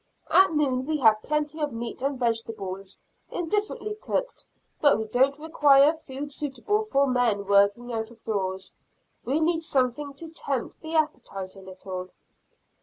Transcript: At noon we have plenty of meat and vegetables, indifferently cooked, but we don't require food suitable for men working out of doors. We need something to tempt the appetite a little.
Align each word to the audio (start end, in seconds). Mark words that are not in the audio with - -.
At 0.31 0.53
noon 0.53 0.87
we 0.87 0.97
have 0.97 1.21
plenty 1.21 1.59
of 1.61 1.71
meat 1.73 2.01
and 2.01 2.17
vegetables, 2.19 2.99
indifferently 3.29 3.93
cooked, 3.93 4.47
but 4.81 4.97
we 4.97 5.05
don't 5.05 5.37
require 5.37 5.93
food 5.93 6.33
suitable 6.33 6.81
for 6.85 7.05
men 7.05 7.45
working 7.45 7.93
out 7.93 8.09
of 8.09 8.23
doors. 8.23 8.73
We 9.23 9.39
need 9.39 9.61
something 9.61 10.15
to 10.15 10.29
tempt 10.29 10.81
the 10.81 10.95
appetite 10.95 11.53
a 11.55 11.59
little. 11.59 12.09